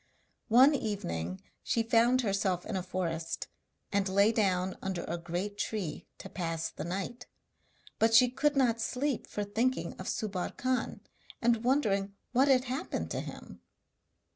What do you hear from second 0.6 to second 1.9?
evening she